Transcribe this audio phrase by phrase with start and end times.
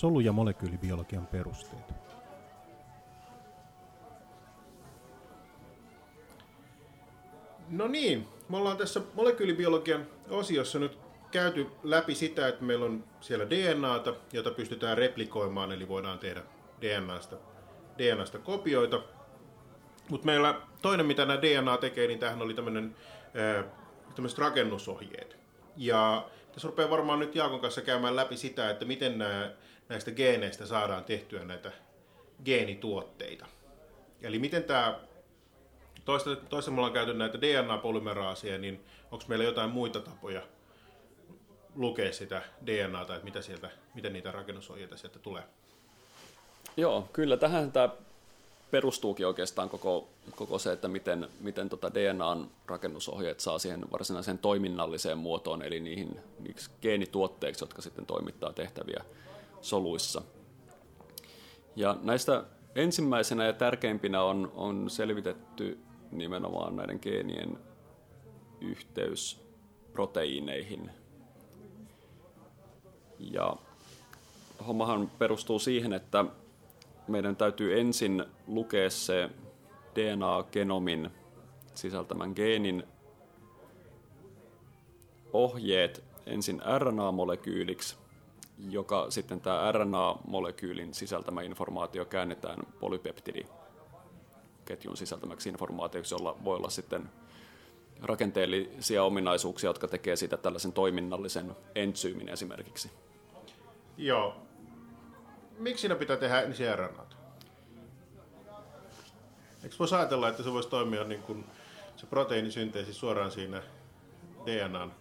[0.00, 1.94] solu- ja molekyylibiologian perusteet.
[7.68, 10.98] No niin, me ollaan tässä molekyylibiologian osiossa nyt
[11.30, 16.42] käyty läpi sitä, että meillä on siellä DNAta, jota pystytään replikoimaan, eli voidaan tehdä
[16.80, 17.36] DNAsta,
[17.98, 19.00] DNAsta kopioita.
[20.08, 22.96] Mutta meillä toinen, mitä nämä DNA tekee, niin tähän oli tämmöinen
[24.14, 25.36] tämmöiset rakennusohjeet.
[25.76, 29.50] Ja tässä rupeaa varmaan nyt Jaakon kanssa käymään läpi sitä, että miten nämä,
[29.90, 31.72] näistä geeneistä saadaan tehtyä näitä
[32.44, 33.46] geenituotteita.
[34.22, 35.00] Eli miten tämä,
[36.04, 40.42] toista, toista me ollaan käyty näitä DNA-polymeraasia, niin onko meillä jotain muita tapoja
[41.74, 45.42] lukea sitä DNAta, että mitä sieltä, miten niitä rakennusohjeita sieltä tulee?
[46.76, 47.88] Joo, kyllä tähän tämä
[48.70, 55.18] perustuukin oikeastaan koko, koko se, että miten, miten tota DNAn rakennusohjeet saa siihen varsinaiseen toiminnalliseen
[55.18, 56.20] muotoon, eli niihin
[56.82, 59.04] geenituotteiksi, jotka sitten toimittaa tehtäviä
[59.60, 60.22] soluissa.
[61.76, 62.44] Ja näistä
[62.74, 65.78] ensimmäisenä ja tärkeimpinä on, on selvitetty
[66.10, 67.58] nimenomaan näiden geenien
[68.60, 69.40] yhteys
[69.92, 70.90] proteiineihin.
[73.18, 73.56] Ja
[74.66, 76.24] hommahan perustuu siihen, että
[77.08, 79.30] meidän täytyy ensin lukea se
[79.94, 81.10] DNA-genomin
[81.74, 82.82] sisältämän geenin
[85.32, 87.96] ohjeet ensin RNA-molekyyliksi,
[88.68, 97.10] joka sitten tämä RNA-molekyylin sisältämä informaatio käännetään polypeptidiketjun sisältämäksi informaatioksi, jolla voi olla sitten
[98.02, 102.90] rakenteellisia ominaisuuksia, jotka tekee siitä tällaisen toiminnallisen entsyymin esimerkiksi.
[103.96, 104.36] Joo,
[105.58, 107.16] miksi siinä pitää tehdä ensin RNAta?
[109.62, 111.44] Eikö voisi ajatella, että se voisi toimia niin kuin
[111.96, 113.62] se proteiinisynteesi suoraan siinä
[114.46, 114.92] DNAn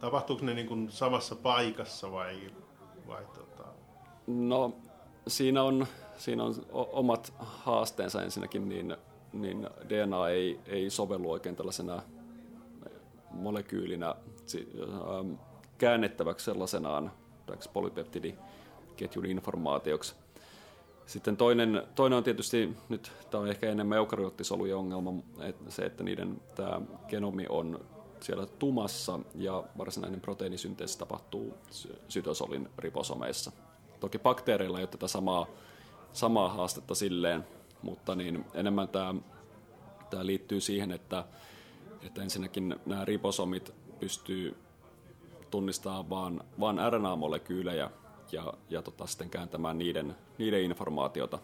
[0.00, 2.40] Tapahtuuko ne niin kuin samassa paikassa vai,
[3.06, 3.64] vai tota...
[4.26, 4.76] No,
[5.28, 5.86] siinä on,
[6.16, 8.96] siinä on omat haasteensa ensinnäkin, niin,
[9.32, 12.02] niin DNA ei, ei sovellu oikein tällaisena
[13.30, 14.14] molekyylinä
[14.54, 15.32] ähm,
[15.78, 17.12] käännettäväksi sellaisenaan
[17.72, 20.14] polypeptidiketjun informaatioksi.
[21.06, 26.04] Sitten toinen, toinen on tietysti, nyt tämä on ehkä enemmän eukaryoottisolujen ongelma, että se, että
[26.04, 27.80] niiden tämä genomi on
[28.20, 31.54] siellä tumassa ja varsinainen proteiinisynteesi tapahtuu
[32.08, 33.52] sytosolin ribosomeissa.
[34.00, 35.46] Toki bakteereilla ei ole tätä samaa,
[36.12, 37.46] samaa haastetta silleen,
[37.82, 39.14] mutta niin enemmän tämä,
[40.10, 41.24] tämä liittyy siihen, että
[42.02, 44.56] että ensinnäkin nämä riposomit pystyy
[45.50, 47.90] tunnistamaan vain, vain RNA-molekyylejä
[48.32, 51.38] ja, ja tota, sitten kääntämään niiden, niiden informaatiota.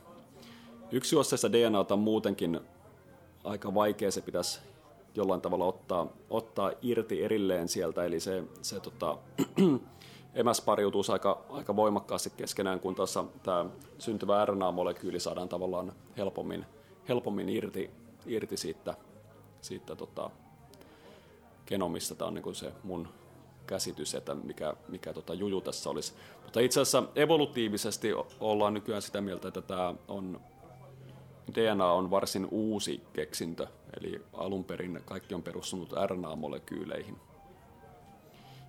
[0.91, 2.61] Yksi osassa DNAta on muutenkin
[3.45, 4.61] aika vaikea, se pitäisi
[5.15, 9.19] jollain tavalla ottaa, ottaa irti erilleen sieltä, eli se, se tota,
[10.35, 13.67] emäs pariutuu aika, aika voimakkaasti keskenään, kun tuossa tämä
[13.99, 16.67] syntyvä RNA-molekyyli saadaan tavallaan helpommin,
[17.09, 17.91] helpommin irti,
[18.27, 18.95] irti siitä,
[19.61, 20.31] siitä tota,
[21.67, 22.15] genomista.
[22.15, 23.09] Tämä on niin se mun
[23.67, 26.13] käsitys, että mikä, mikä tota juju tässä olisi.
[26.45, 28.09] Mutta itse asiassa evolutiivisesti
[28.41, 30.41] ollaan nykyään sitä mieltä, että tämä on,
[31.55, 33.67] DNA on varsin uusi keksintö,
[34.01, 37.17] eli alun perin kaikki on perustunut RNA-molekyyleihin.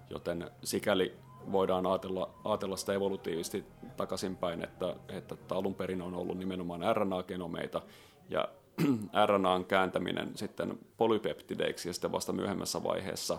[0.10, 1.14] Joten sikäli
[1.52, 3.66] voidaan ajatella, ajatella sitä evolutiivisesti
[3.98, 7.82] takaisinpäin, että, että alun perin on ollut nimenomaan RNA-genomeita,
[8.30, 8.48] ja
[9.28, 13.38] RNAn kääntäminen sitten polypeptideiksi ja sitten vasta myöhemmässä vaiheessa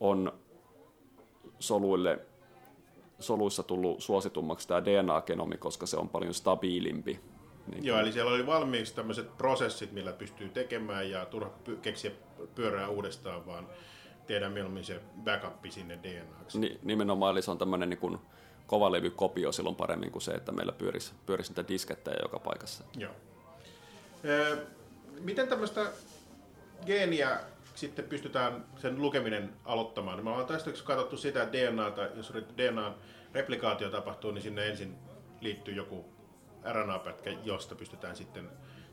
[0.00, 0.32] on
[1.58, 2.18] soluille,
[3.18, 7.20] soluissa tullut suositummaksi tämä DNA-genomi, koska se on paljon stabiilimpi.
[7.70, 11.50] Niin Joo, eli siellä oli valmiiksi tämmöiset prosessit, millä pystyy tekemään ja turha
[11.82, 12.10] keksiä
[12.54, 13.68] pyörää uudestaan, vaan
[14.26, 16.58] tehdään mieluummin se backup sinne DNAksi.
[16.58, 18.18] Ni, nimenomaan, eli se on tämmöinen niin
[18.66, 22.84] kovalevykopio silloin paremmin kuin se, että meillä pyörisi, pyörisi niitä diskettejä joka paikassa.
[22.96, 23.12] Joo.
[25.20, 25.92] Miten tämmöistä
[26.86, 27.40] geeniä
[27.74, 30.24] sitten pystytään sen lukeminen aloittamaan?
[30.24, 32.94] Me ollaan tästä katsottu sitä, että DNAta, jos DNAn
[33.34, 34.96] replikaatio tapahtuu, niin sinne ensin
[35.40, 36.17] liittyy joku
[36.72, 38.50] RNA-pätkä, josta pystytään sitten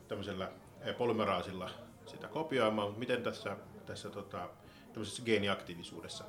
[0.08, 0.50] tämmöisellä
[0.98, 1.70] polymeraasilla
[2.06, 2.94] sitä kopioimaan.
[2.98, 3.56] Miten tässä,
[3.86, 4.48] tässä tota,
[4.92, 6.24] tämmöisessä geeniaktiivisuudessa,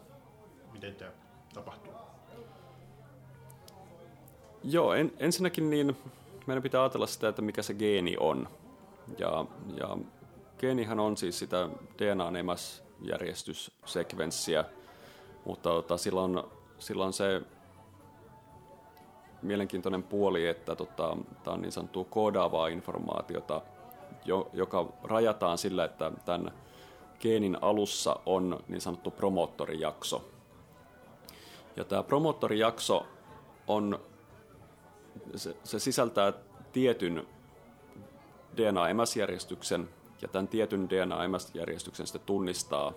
[0.72, 1.12] miten tämä
[1.54, 1.94] tapahtuu?
[4.64, 5.98] Joo, en, ensinnäkin niin
[6.48, 8.50] meidän pitää ajatella sitä, että mikä se geeni on.
[9.20, 9.46] Ja,
[9.78, 9.98] ja
[10.60, 14.66] geenihän on siis sitä DNA-emäsjärjestyssekvenssiä,
[15.46, 15.98] mutta tota,
[16.80, 17.42] sillä on se
[19.48, 23.62] mielenkiintoinen puoli, että tota, tämä on niin sanottua koodaavaa informaatiota,
[24.26, 26.52] jo, joka rajataan sillä, että tämän
[27.20, 30.30] geenin alussa on niin sanottu promoottorijakso.
[31.76, 33.08] Ja tämä promoottorijakso
[33.68, 34.00] on,
[35.36, 36.34] se, se sisältää
[36.72, 37.28] tietyn
[38.58, 39.90] DNA-emäsjärjestyksen,
[40.22, 42.94] ja tämän tietyn DNA-emäsjärjestyksen sitten tunnistaa,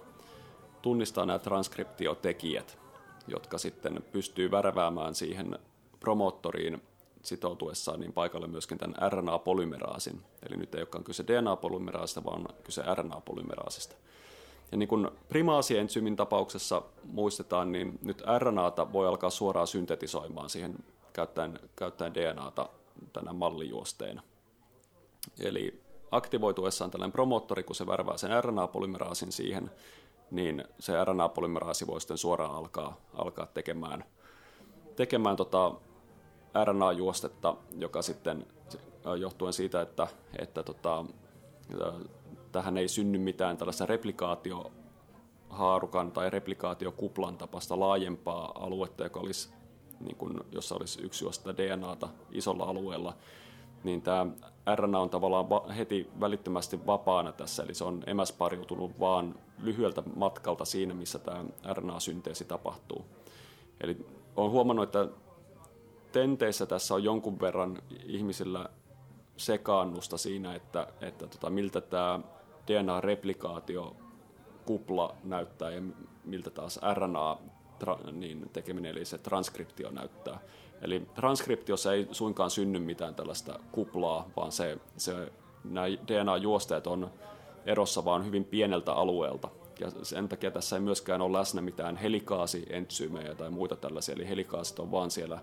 [0.82, 2.78] tunnistaa nämä transkriptiotekijät,
[3.28, 5.58] jotka sitten pystyy värväämään siihen
[6.00, 6.82] promoottoriin
[7.22, 10.20] sitoutuessaan niin paikalle myöskin tämän RNA-polymeraasin.
[10.48, 13.96] Eli nyt ei olekaan kyse DNA-polymeraasista, vaan kyse RNA-polymeraasista.
[14.72, 20.74] Ja niin kuin primaasientsyymin tapauksessa muistetaan, niin nyt RNAta voi alkaa suoraan syntetisoimaan siihen
[21.12, 22.68] käyttäen, käyttäen DNAta
[23.12, 24.22] tänä mallijuosteena.
[25.40, 25.80] Eli
[26.10, 29.70] aktivoituessaan tällainen promoottori, kun se värvää sen RNA-polymeraasin siihen,
[30.30, 34.04] niin se RNA-polymeraasi voi sitten suoraan alkaa, alkaa tekemään,
[34.96, 35.72] tekemään tota
[36.64, 38.46] RNA-juostetta, joka sitten
[39.18, 40.06] johtuen siitä, että,
[40.38, 41.04] että tota,
[42.52, 49.50] tähän ei synny mitään tällaista replikaatiohaarukan tai replikaatiokuplan tapasta laajempaa aluetta, joka olisi,
[50.00, 53.14] niin kuin, jossa olisi yksi juosta DNAta isolla alueella,
[53.84, 54.26] niin tämä
[54.76, 60.94] RNA on tavallaan heti välittömästi vapaana tässä, eli se on emäspariutunut vaan lyhyeltä matkalta siinä,
[60.94, 63.04] missä tämä RNA-synteesi tapahtuu.
[63.80, 64.06] Eli
[64.36, 65.08] olen huomannut, että
[66.12, 68.68] tenteissä tässä on jonkun verran ihmisillä
[69.36, 72.20] sekaannusta siinä, että, että tota, miltä tämä
[72.66, 73.96] DNA-replikaatio
[74.64, 75.82] kupla näyttää ja
[76.24, 77.38] miltä taas RNA
[78.12, 80.40] niin tekeminen, eli se transkriptio näyttää.
[80.82, 85.32] Eli transkriptiossa ei suinkaan synny mitään tällaista kuplaa, vaan se, se,
[85.64, 87.10] nämä DNA-juosteet on
[87.66, 89.48] erossa vaan hyvin pieneltä alueelta.
[89.80, 94.78] Ja sen takia tässä ei myöskään ole läsnä mitään helikaasientsyymejä tai muita tällaisia, eli helikaasit
[94.78, 95.40] on vaan siellä,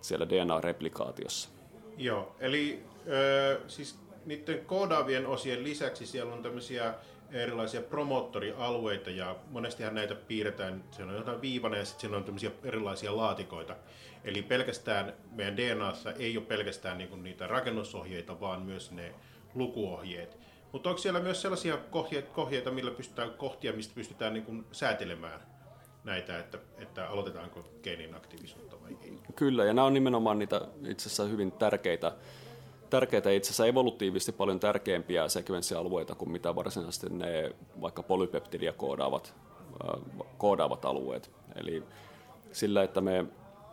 [0.00, 1.48] siellä DNA-replikaatiossa.
[1.96, 6.94] Joo, eli äh, siis niiden koodaavien osien lisäksi siellä on tämmöisiä
[7.32, 13.16] erilaisia promoottorialueita ja monestihan näitä piirretään, se on jotain viivana ja sitten on tämmöisiä erilaisia
[13.16, 13.76] laatikoita.
[14.24, 19.14] Eli pelkästään meidän DNAssa ei ole pelkästään niinku niitä rakennusohjeita, vaan myös ne
[19.54, 20.38] lukuohjeet.
[20.72, 21.78] Mutta onko siellä myös sellaisia
[22.32, 25.40] kohjeita, millä pystytään kohtia, mistä pystytään niinku säätelemään
[26.04, 29.18] näitä, että, että aloitetaanko geenin aktiivisuutta vai ei?
[29.36, 32.12] Kyllä, ja nämä on nimenomaan niitä itse asiassa hyvin tärkeitä
[32.90, 39.34] tärkeitä, itse asiassa evolutiivisesti paljon tärkeämpiä sekvenssialueita kuin mitä varsinaisesti ne vaikka polypeptidia koodaavat,
[39.84, 40.00] äh,
[40.38, 41.30] koodaavat alueet.
[41.56, 41.82] Eli
[42.52, 43.24] sillä, että me,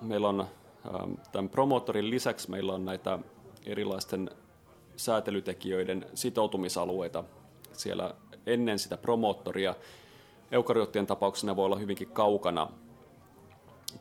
[0.02, 3.20] meillä on ähm, tämän promoottorin lisäksi meillä on näitä
[3.66, 4.30] erilaisten
[4.96, 7.24] säätelytekijöiden sitoutumisalueita
[7.74, 8.14] siellä
[8.46, 9.76] ennen sitä promoottoria.
[10.52, 12.70] Eukaryoottien tapauksessa ne voi olla hyvinkin kaukana,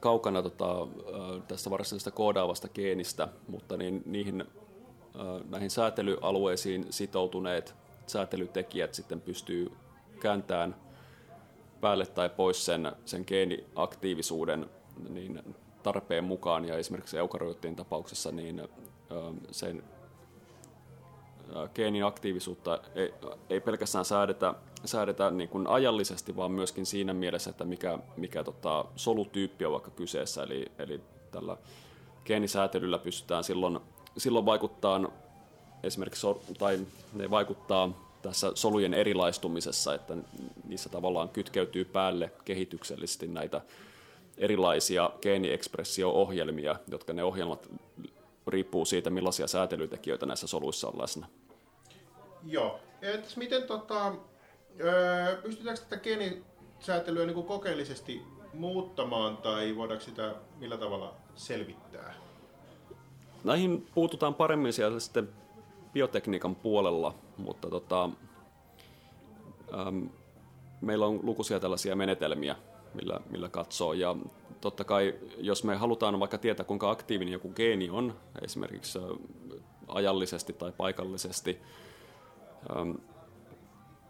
[0.01, 0.87] kaukana tota,
[1.49, 4.45] tästä varsinaisesta koodaavasta geenistä, mutta niin, niihin
[5.49, 7.75] näihin säätelyalueisiin sitoutuneet
[8.07, 9.73] säätelytekijät sitten pystyy
[10.21, 10.77] kääntämään
[11.81, 14.71] päälle tai pois sen, sen geeniaktiivisuuden
[15.09, 16.65] niin tarpeen mukaan.
[16.65, 18.69] Ja esimerkiksi eukaryoottien tapauksessa niin
[19.51, 19.83] sen
[21.75, 23.15] geenin aktiivisuutta ei,
[23.51, 24.55] ei pelkästään säädetä,
[24.85, 29.91] säädetä niin kuin ajallisesti, vaan myöskin siinä mielessä, että mikä, mikä tota, solutyyppi on vaikka
[29.91, 30.43] kyseessä.
[30.43, 31.01] Eli, eli
[31.31, 31.57] tällä
[32.25, 33.81] geenisäätelyllä pystytään silloin
[34.19, 35.01] silloin vaikuttaa
[35.83, 36.27] esimerkiksi,
[36.59, 36.81] tai
[37.13, 37.91] ne vaikuttaa
[38.23, 40.17] tässä solujen erilaistumisessa, että
[40.69, 43.61] niissä tavallaan kytkeytyy päälle kehityksellisesti näitä
[44.39, 47.69] erilaisia geeniekspressio-ohjelmia, jotka ne ohjelmat
[48.47, 51.27] riippuu siitä, millaisia säätelytekijöitä näissä soluissa on läsnä.
[52.45, 52.81] Joo.
[53.03, 54.15] Et miten tota,
[55.43, 58.23] pystytäänkö tätä geenisäätelyä niin kokeellisesti
[58.53, 62.15] muuttamaan tai voidaanko sitä millä tavalla selvittää?
[63.45, 65.29] Näihin puututaan paremmin siellä sitten
[65.93, 68.11] biotekniikan puolella, mutta tota,
[69.87, 70.09] äm,
[70.81, 72.57] meillä on lukuisia tällaisia menetelmiä,
[72.97, 73.93] millä, millä katsoo.
[73.93, 74.17] Ja
[74.61, 78.99] totta kai, jos me halutaan vaikka tietää, kuinka aktiivinen joku geeni on, esimerkiksi
[79.89, 81.61] ajallisesti tai paikallisesti
[82.77, 82.95] äm,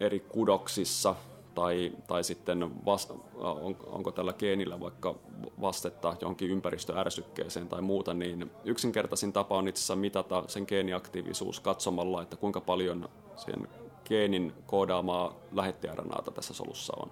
[0.00, 1.14] eri kudoksissa
[1.55, 5.14] tai, tai sitten vasta, on, onko tällä geenillä vaikka
[5.61, 12.23] vastetta johonkin ympäristöärsykkeeseen tai muuta, niin yksinkertaisin tapa on itse asiassa mitata sen geeniaktiivisuus katsomalla,
[12.23, 13.69] että kuinka paljon sen
[14.05, 17.11] geenin koodaamaa lähettiäranaata tässä solussa on.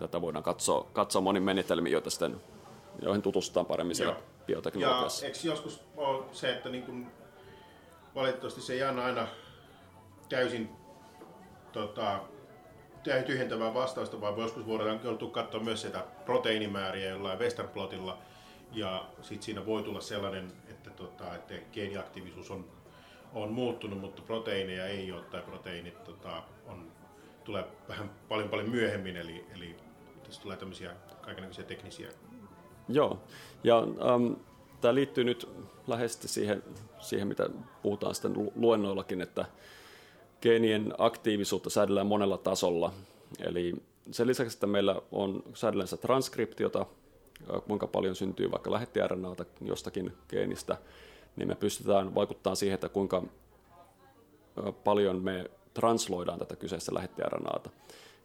[0.00, 2.40] Ja tätä voidaan katsoa, katsoa monin menetelmiin, joita sitten,
[3.02, 4.22] joihin tutustutaan paremmin siellä Joo.
[4.46, 5.26] bioteknologiassa.
[5.26, 7.06] Ja eikö joskus ole se, että niin kun,
[8.14, 9.28] valitettavasti se ei aina
[10.28, 10.70] täysin
[11.72, 12.20] tota,
[13.26, 18.18] tyhjentävää vastausta, vaan joskus voidaan joutua katsoa myös sitä proteiinimääriä jollain Westerplotilla.
[18.72, 22.64] Ja sitten siinä voi tulla sellainen, että, tota, että geeniaktiivisuus on,
[23.34, 26.92] on muuttunut, mutta proteiineja ei ole, tai proteiinit tota, on
[27.48, 29.76] tulee vähän paljon paljon myöhemmin, eli, eli
[30.28, 32.08] tässä tulee tämmöisiä kaikenlaisia teknisiä.
[32.88, 33.18] Joo,
[33.64, 34.36] ja um,
[34.80, 35.48] tämä liittyy nyt
[35.86, 36.62] läheisesti siihen,
[36.98, 37.50] siihen, mitä
[37.82, 39.44] puhutaan sitten luennoillakin, että
[40.42, 42.92] geenien aktiivisuutta säädellään monella tasolla.
[43.40, 43.74] Eli
[44.10, 46.86] sen lisäksi, että meillä on säädellään transkriptiota,
[47.66, 50.76] kuinka paljon syntyy vaikka lähetti-RNAta jostakin geenistä,
[51.36, 53.22] niin me pystytään vaikuttamaan siihen, että kuinka
[54.84, 57.70] paljon me transloidaan tätä kyseistä lähetti-RNAta.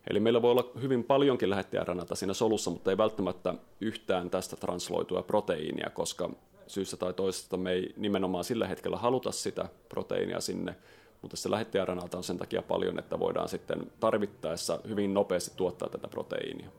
[0.10, 5.24] Eli meillä voi olla hyvin paljonkin lähetti-RNAta siinä solussa, mutta ei välttämättä yhtään tästä transloitua
[5.24, 6.29] proteiinia, koska
[6.67, 10.75] syystä tai toisesta me ei nimenomaan sillä hetkellä haluta sitä proteiinia sinne,
[11.22, 11.77] mutta se lähetti
[12.15, 16.69] on sen takia paljon, että voidaan sitten tarvittaessa hyvin nopeasti tuottaa tätä proteiinia.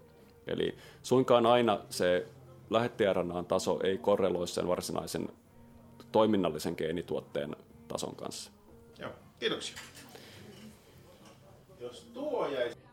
[0.47, 2.27] Eli suinkaan aina se
[2.71, 3.05] lähetti
[3.49, 5.29] taso ei korreloi sen varsinaisen
[6.13, 7.57] toiminnallisen geenituotteen
[7.89, 8.51] tason kanssa.
[8.99, 9.77] Joo, kiitoksia.
[11.81, 12.84] Jos tuo jäisi...